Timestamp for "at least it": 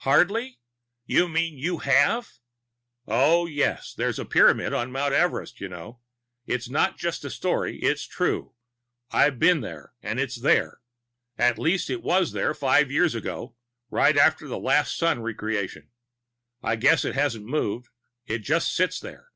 11.38-12.02